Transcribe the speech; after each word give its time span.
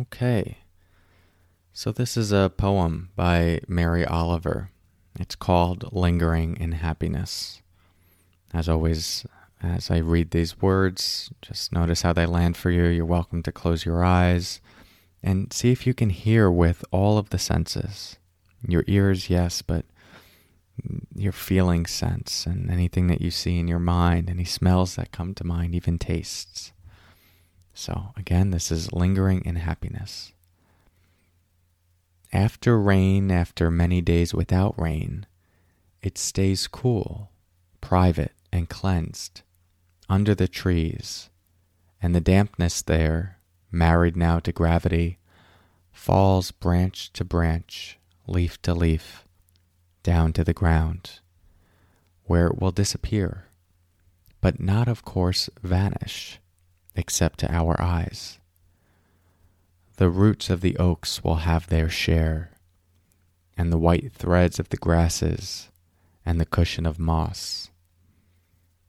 Okay. 0.00 0.58
So, 1.74 1.92
this 1.92 2.16
is 2.16 2.32
a 2.32 2.50
poem 2.56 3.10
by 3.16 3.60
Mary 3.68 4.04
Oliver. 4.04 4.70
It's 5.18 5.34
called 5.34 5.92
Lingering 5.92 6.56
in 6.58 6.72
Happiness. 6.72 7.60
As 8.54 8.66
always, 8.66 9.26
as 9.62 9.90
I 9.90 9.98
read 9.98 10.30
these 10.30 10.62
words, 10.62 11.30
just 11.42 11.72
notice 11.72 12.00
how 12.00 12.14
they 12.14 12.24
land 12.24 12.56
for 12.56 12.70
you. 12.70 12.84
You're 12.84 13.04
welcome 13.04 13.42
to 13.42 13.52
close 13.52 13.84
your 13.84 14.02
eyes 14.02 14.60
and 15.22 15.52
see 15.52 15.70
if 15.70 15.86
you 15.86 15.92
can 15.92 16.10
hear 16.10 16.50
with 16.50 16.82
all 16.90 17.18
of 17.18 17.28
the 17.28 17.38
senses. 17.38 18.16
Your 18.66 18.84
ears, 18.86 19.28
yes, 19.28 19.60
but 19.60 19.84
your 21.14 21.32
feeling 21.32 21.84
sense 21.84 22.46
and 22.46 22.70
anything 22.70 23.08
that 23.08 23.20
you 23.20 23.30
see 23.30 23.58
in 23.58 23.68
your 23.68 23.78
mind, 23.78 24.30
any 24.30 24.46
smells 24.46 24.96
that 24.96 25.12
come 25.12 25.34
to 25.34 25.44
mind, 25.44 25.74
even 25.74 25.98
tastes. 25.98 26.72
So, 27.74 28.12
again, 28.16 28.50
this 28.50 28.70
is 28.70 28.92
lingering 28.92 29.44
in 29.44 29.56
happiness. 29.56 30.32
After 32.32 32.80
rain, 32.80 33.30
after 33.30 33.70
many 33.70 34.00
days 34.00 34.34
without 34.34 34.80
rain, 34.80 35.26
it 36.02 36.16
stays 36.16 36.68
cool, 36.68 37.30
private, 37.80 38.32
and 38.52 38.68
cleansed 38.68 39.42
under 40.08 40.34
the 40.34 40.48
trees, 40.48 41.30
and 42.00 42.14
the 42.14 42.20
dampness 42.20 42.82
there, 42.82 43.38
married 43.70 44.16
now 44.16 44.40
to 44.40 44.52
gravity, 44.52 45.18
falls 45.92 46.50
branch 46.50 47.12
to 47.12 47.24
branch, 47.24 47.98
leaf 48.26 48.60
to 48.62 48.74
leaf, 48.74 49.24
down 50.02 50.32
to 50.32 50.44
the 50.44 50.54
ground, 50.54 51.20
where 52.24 52.46
it 52.46 52.60
will 52.60 52.70
disappear, 52.70 53.46
but 54.40 54.60
not, 54.60 54.88
of 54.88 55.04
course, 55.04 55.50
vanish 55.62 56.40
except 56.94 57.38
to 57.40 57.52
our 57.52 57.80
eyes. 57.80 58.38
The 59.96 60.08
roots 60.08 60.48
of 60.50 60.60
the 60.60 60.76
oaks 60.78 61.22
will 61.22 61.36
have 61.36 61.68
their 61.68 61.88
share, 61.88 62.50
and 63.56 63.72
the 63.72 63.78
white 63.78 64.12
threads 64.12 64.58
of 64.58 64.70
the 64.70 64.76
grasses, 64.76 65.70
and 66.24 66.40
the 66.40 66.46
cushion 66.46 66.86
of 66.86 66.98
moss. 66.98 67.70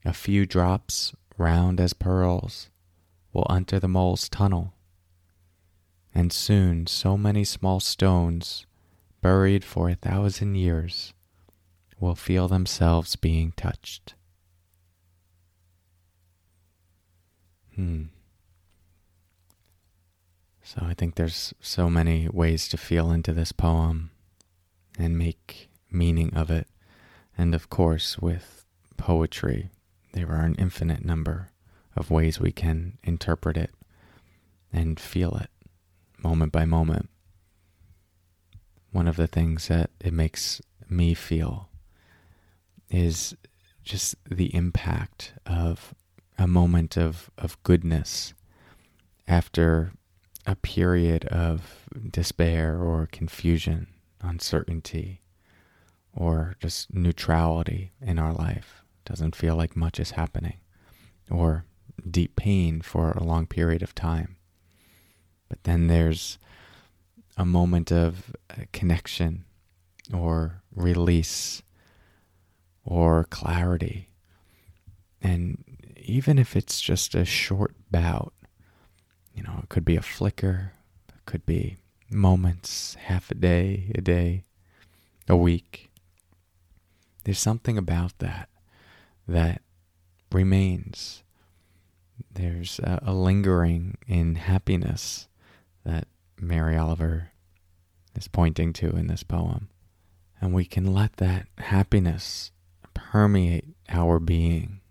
A 0.04 0.12
few 0.12 0.46
drops, 0.46 1.14
round 1.36 1.80
as 1.80 1.92
pearls, 1.92 2.70
will 3.32 3.46
enter 3.50 3.78
the 3.78 3.88
mole's 3.88 4.28
tunnel, 4.28 4.74
and 6.14 6.32
soon 6.32 6.86
so 6.86 7.16
many 7.16 7.44
small 7.44 7.80
stones, 7.80 8.66
buried 9.20 9.64
for 9.64 9.88
a 9.88 9.94
thousand 9.94 10.54
years, 10.54 11.12
will 12.00 12.14
feel 12.14 12.48
themselves 12.48 13.16
being 13.16 13.52
touched. 13.52 14.14
Hmm. 17.74 18.04
So 20.62 20.80
I 20.82 20.94
think 20.94 21.14
there's 21.14 21.52
so 21.60 21.90
many 21.90 22.28
ways 22.28 22.68
to 22.68 22.76
feel 22.76 23.10
into 23.10 23.32
this 23.32 23.52
poem 23.52 24.10
and 24.98 25.18
make 25.18 25.68
meaning 25.90 26.32
of 26.34 26.50
it. 26.50 26.68
And 27.36 27.54
of 27.54 27.68
course, 27.68 28.18
with 28.18 28.64
poetry, 28.96 29.70
there 30.12 30.28
are 30.28 30.44
an 30.44 30.54
infinite 30.56 31.04
number 31.04 31.50
of 31.96 32.10
ways 32.10 32.40
we 32.40 32.52
can 32.52 32.98
interpret 33.02 33.56
it 33.56 33.70
and 34.72 34.98
feel 34.98 35.36
it 35.36 35.50
moment 36.22 36.52
by 36.52 36.64
moment. 36.64 37.08
One 38.92 39.08
of 39.08 39.16
the 39.16 39.26
things 39.26 39.68
that 39.68 39.90
it 40.00 40.12
makes 40.12 40.60
me 40.88 41.14
feel 41.14 41.68
is 42.90 43.34
just 43.82 44.14
the 44.30 44.54
impact 44.54 45.32
of 45.46 45.94
a 46.38 46.46
moment 46.46 46.96
of, 46.96 47.30
of 47.38 47.62
goodness 47.62 48.34
after 49.28 49.92
a 50.46 50.56
period 50.56 51.24
of 51.26 51.88
despair 52.10 52.78
or 52.78 53.08
confusion, 53.10 53.86
uncertainty, 54.20 55.20
or 56.12 56.56
just 56.60 56.92
neutrality 56.92 57.92
in 58.00 58.18
our 58.18 58.32
life. 58.32 58.82
Doesn't 59.04 59.36
feel 59.36 59.56
like 59.56 59.76
much 59.76 59.98
is 60.00 60.12
happening, 60.12 60.58
or 61.30 61.64
deep 62.08 62.36
pain 62.36 62.80
for 62.80 63.12
a 63.12 63.22
long 63.24 63.46
period 63.46 63.82
of 63.82 63.94
time. 63.94 64.36
But 65.48 65.64
then 65.64 65.86
there's 65.86 66.38
a 67.36 67.44
moment 67.44 67.90
of 67.90 68.34
uh, 68.50 68.64
connection 68.72 69.44
or 70.12 70.62
release 70.74 71.62
or 72.84 73.24
clarity. 73.24 74.08
And 75.20 75.62
even 76.04 76.38
if 76.38 76.56
it's 76.56 76.80
just 76.80 77.14
a 77.14 77.24
short 77.24 77.74
bout, 77.90 78.32
you 79.34 79.42
know, 79.42 79.60
it 79.62 79.68
could 79.68 79.84
be 79.84 79.96
a 79.96 80.02
flicker, 80.02 80.72
it 81.08 81.24
could 81.26 81.46
be 81.46 81.78
moments, 82.10 82.94
half 82.94 83.30
a 83.30 83.34
day, 83.34 83.90
a 83.94 84.00
day, 84.00 84.44
a 85.28 85.36
week. 85.36 85.90
There's 87.24 87.38
something 87.38 87.78
about 87.78 88.18
that 88.18 88.48
that 89.26 89.62
remains. 90.30 91.22
There's 92.32 92.78
a, 92.80 93.00
a 93.06 93.14
lingering 93.14 93.96
in 94.06 94.34
happiness 94.34 95.28
that 95.84 96.08
Mary 96.38 96.76
Oliver 96.76 97.30
is 98.14 98.28
pointing 98.28 98.72
to 98.74 98.90
in 98.90 99.06
this 99.06 99.22
poem. 99.22 99.68
And 100.40 100.52
we 100.52 100.64
can 100.64 100.92
let 100.92 101.16
that 101.18 101.46
happiness 101.58 102.50
permeate 102.94 103.64
our 103.88 104.18
being 104.18 104.81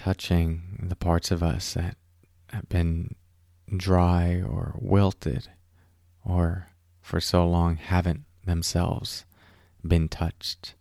touching 0.00 0.86
the 0.88 0.96
parts 0.96 1.30
of 1.30 1.42
us 1.42 1.74
that 1.74 1.94
have 2.48 2.66
been 2.70 3.14
dry 3.76 4.40
or 4.40 4.74
wilted 4.78 5.46
or 6.24 6.68
for 7.02 7.20
so 7.20 7.46
long 7.46 7.76
haven't 7.76 8.24
themselves 8.46 9.26
been 9.86 10.08
touched 10.08 10.74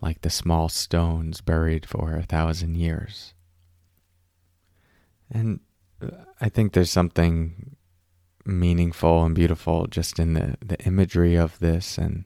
like 0.00 0.22
the 0.22 0.28
small 0.28 0.68
stones 0.68 1.40
buried 1.40 1.86
for 1.86 2.16
a 2.16 2.24
thousand 2.24 2.74
years. 2.74 3.32
And 5.30 5.60
uh, 6.02 6.08
I 6.40 6.48
think 6.48 6.72
there's 6.72 6.90
something 6.90 7.76
meaningful 8.44 9.24
and 9.24 9.36
beautiful 9.36 9.86
just 9.86 10.18
in 10.18 10.34
the, 10.34 10.56
the 10.60 10.84
imagery 10.84 11.36
of 11.36 11.60
this 11.60 11.96
and 11.96 12.24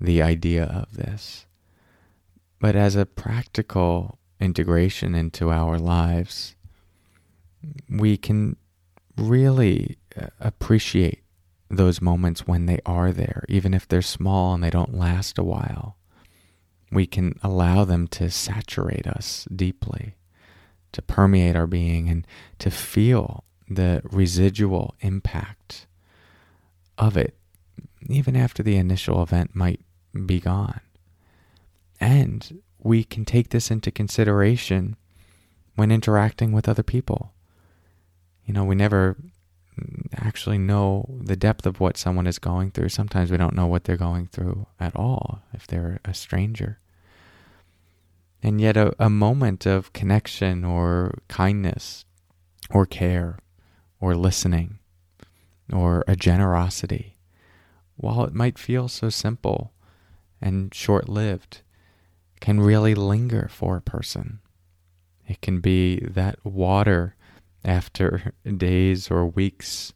the 0.00 0.22
idea 0.22 0.64
of 0.64 0.96
this. 0.96 1.44
But 2.60 2.74
as 2.76 2.96
a 2.96 3.04
practical 3.04 4.15
integration 4.40 5.14
into 5.14 5.50
our 5.50 5.78
lives, 5.78 6.54
we 7.88 8.16
can 8.16 8.56
really 9.16 9.98
uh, 10.20 10.26
appreciate 10.40 11.22
those 11.68 12.00
moments 12.00 12.46
when 12.46 12.66
they 12.66 12.78
are 12.86 13.12
there, 13.12 13.44
even 13.48 13.74
if 13.74 13.88
they're 13.88 14.02
small 14.02 14.54
and 14.54 14.62
they 14.62 14.70
don't 14.70 14.94
last 14.94 15.38
a 15.38 15.44
while. 15.44 15.96
We 16.92 17.06
can 17.06 17.38
allow 17.42 17.84
them 17.84 18.06
to 18.08 18.30
saturate 18.30 19.06
us 19.06 19.48
deeply, 19.54 20.14
to 20.92 21.02
permeate 21.02 21.56
our 21.56 21.66
being, 21.66 22.08
and 22.08 22.26
to 22.60 22.70
feel 22.70 23.44
the 23.68 24.02
residual 24.04 24.94
impact 25.00 25.86
of 26.96 27.16
it, 27.16 27.36
even 28.08 28.36
after 28.36 28.62
the 28.62 28.76
initial 28.76 29.22
event 29.22 29.54
might 29.54 29.80
be 30.24 30.38
gone. 30.38 30.80
And 32.36 32.62
we 32.78 33.02
can 33.02 33.24
take 33.24 33.48
this 33.48 33.70
into 33.70 33.90
consideration 33.90 34.96
when 35.74 35.90
interacting 35.90 36.52
with 36.52 36.68
other 36.68 36.82
people. 36.82 37.32
You 38.44 38.52
know, 38.52 38.64
we 38.64 38.74
never 38.74 39.16
actually 40.14 40.58
know 40.58 41.18
the 41.18 41.36
depth 41.36 41.64
of 41.64 41.80
what 41.80 41.96
someone 41.96 42.26
is 42.26 42.38
going 42.38 42.72
through. 42.72 42.90
Sometimes 42.90 43.30
we 43.30 43.38
don't 43.38 43.56
know 43.56 43.66
what 43.66 43.84
they're 43.84 43.96
going 43.96 44.26
through 44.26 44.66
at 44.78 44.94
all 44.94 45.42
if 45.54 45.66
they're 45.66 45.98
a 46.04 46.12
stranger. 46.12 46.78
And 48.42 48.60
yet, 48.60 48.76
a, 48.76 48.94
a 48.98 49.10
moment 49.10 49.64
of 49.64 49.94
connection 49.94 50.62
or 50.62 51.18
kindness 51.28 52.04
or 52.70 52.84
care 52.84 53.38
or 53.98 54.14
listening 54.14 54.78
or 55.72 56.04
a 56.06 56.14
generosity, 56.14 57.16
while 57.96 58.24
it 58.24 58.34
might 58.34 58.58
feel 58.58 58.88
so 58.88 59.08
simple 59.08 59.72
and 60.40 60.72
short 60.74 61.08
lived, 61.08 61.62
can 62.40 62.60
really 62.60 62.94
linger 62.94 63.48
for 63.50 63.76
a 63.76 63.82
person. 63.82 64.40
It 65.26 65.40
can 65.40 65.60
be 65.60 66.00
that 66.00 66.44
water 66.44 67.16
after 67.64 68.32
days 68.56 69.10
or 69.10 69.26
weeks 69.26 69.92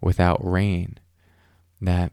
without 0.00 0.38
rain 0.44 0.98
that 1.80 2.12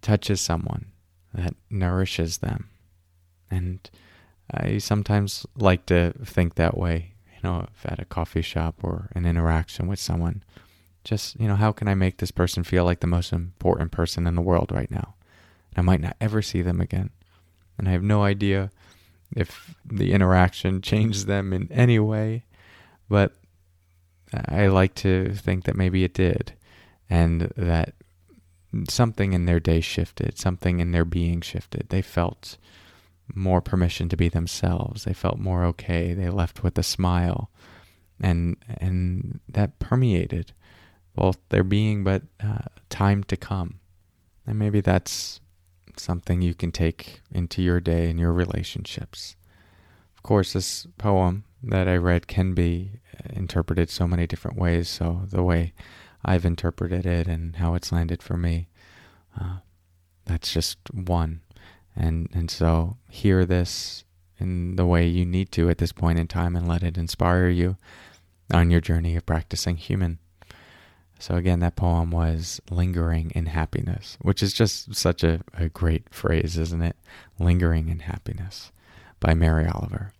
touches 0.00 0.40
someone, 0.40 0.86
that 1.34 1.54
nourishes 1.70 2.38
them. 2.38 2.70
And 3.50 3.88
I 4.50 4.78
sometimes 4.78 5.46
like 5.56 5.86
to 5.86 6.12
think 6.24 6.54
that 6.54 6.76
way, 6.76 7.14
you 7.34 7.40
know, 7.42 7.66
at 7.84 8.00
a 8.00 8.04
coffee 8.04 8.42
shop 8.42 8.76
or 8.82 9.10
an 9.14 9.26
interaction 9.26 9.86
with 9.86 9.98
someone. 9.98 10.42
Just, 11.04 11.38
you 11.38 11.46
know, 11.46 11.54
how 11.54 11.70
can 11.72 11.86
I 11.86 11.94
make 11.94 12.16
this 12.16 12.32
person 12.32 12.64
feel 12.64 12.84
like 12.84 13.00
the 13.00 13.06
most 13.06 13.32
important 13.32 13.92
person 13.92 14.26
in 14.26 14.34
the 14.34 14.42
world 14.42 14.72
right 14.72 14.90
now? 14.90 15.14
And 15.70 15.78
I 15.78 15.82
might 15.82 16.00
not 16.00 16.16
ever 16.20 16.42
see 16.42 16.62
them 16.62 16.80
again. 16.80 17.10
And 17.78 17.88
I 17.88 17.92
have 17.92 18.02
no 18.02 18.24
idea 18.24 18.70
if 19.34 19.74
the 19.84 20.12
interaction 20.12 20.82
changed 20.82 21.26
them 21.26 21.52
in 21.52 21.70
any 21.72 21.98
way, 21.98 22.44
but 23.08 23.34
I 24.48 24.66
like 24.66 24.94
to 24.96 25.32
think 25.34 25.64
that 25.64 25.76
maybe 25.76 26.04
it 26.04 26.14
did, 26.14 26.52
and 27.08 27.52
that 27.56 27.94
something 28.88 29.32
in 29.32 29.46
their 29.46 29.60
day 29.60 29.80
shifted, 29.80 30.38
something 30.38 30.80
in 30.80 30.92
their 30.92 31.04
being 31.04 31.40
shifted. 31.40 31.88
They 31.88 32.02
felt 32.02 32.58
more 33.34 33.60
permission 33.60 34.08
to 34.08 34.16
be 34.16 34.28
themselves. 34.28 35.04
They 35.04 35.12
felt 35.12 35.38
more 35.38 35.64
okay. 35.66 36.14
They 36.14 36.28
left 36.28 36.62
with 36.62 36.78
a 36.78 36.82
smile, 36.82 37.50
and 38.20 38.56
and 38.68 39.40
that 39.48 39.78
permeated 39.78 40.52
both 41.14 41.38
their 41.48 41.64
being, 41.64 42.04
but 42.04 42.22
uh, 42.44 42.66
time 42.90 43.24
to 43.24 43.36
come. 43.36 43.80
And 44.46 44.58
maybe 44.58 44.80
that's 44.80 45.40
something 45.98 46.42
you 46.42 46.54
can 46.54 46.72
take 46.72 47.20
into 47.30 47.62
your 47.62 47.80
day 47.80 48.10
and 48.10 48.18
your 48.18 48.32
relationships. 48.32 49.36
Of 50.16 50.22
course, 50.22 50.52
this 50.52 50.86
poem 50.98 51.44
that 51.62 51.88
I 51.88 51.96
read 51.96 52.26
can 52.26 52.54
be 52.54 53.00
interpreted 53.30 53.90
so 53.90 54.06
many 54.06 54.26
different 54.26 54.58
ways. 54.58 54.88
So 54.88 55.22
the 55.30 55.42
way 55.42 55.72
I've 56.24 56.44
interpreted 56.44 57.06
it 57.06 57.26
and 57.26 57.56
how 57.56 57.74
it's 57.74 57.92
landed 57.92 58.22
for 58.22 58.36
me, 58.36 58.68
uh, 59.40 59.58
that's 60.24 60.52
just 60.52 60.78
one. 60.92 61.40
And 61.94 62.28
and 62.34 62.50
so 62.50 62.98
hear 63.08 63.44
this 63.44 64.04
in 64.38 64.76
the 64.76 64.86
way 64.86 65.06
you 65.06 65.24
need 65.24 65.50
to 65.52 65.70
at 65.70 65.78
this 65.78 65.92
point 65.92 66.18
in 66.18 66.28
time 66.28 66.56
and 66.56 66.68
let 66.68 66.82
it 66.82 66.98
inspire 66.98 67.48
you 67.48 67.76
on 68.52 68.70
your 68.70 68.80
journey 68.80 69.16
of 69.16 69.24
practicing 69.24 69.76
human. 69.76 70.18
So 71.18 71.36
again, 71.36 71.60
that 71.60 71.76
poem 71.76 72.10
was 72.10 72.60
Lingering 72.70 73.30
in 73.34 73.46
Happiness, 73.46 74.18
which 74.20 74.42
is 74.42 74.52
just 74.52 74.94
such 74.94 75.24
a, 75.24 75.40
a 75.54 75.68
great 75.68 76.12
phrase, 76.12 76.58
isn't 76.58 76.82
it? 76.82 76.96
Lingering 77.38 77.88
in 77.88 78.00
Happiness 78.00 78.70
by 79.18 79.34
Mary 79.34 79.66
Oliver. 79.66 80.12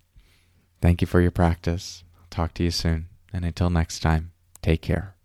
Thank 0.81 1.01
you 1.01 1.07
for 1.07 1.21
your 1.21 1.31
practice. 1.31 2.03
I'll 2.19 2.27
talk 2.31 2.55
to 2.55 2.63
you 2.63 2.71
soon. 2.71 3.09
And 3.33 3.45
until 3.45 3.71
next 3.71 4.01
time, 4.01 4.33
take 4.63 4.83
care. 4.83 5.16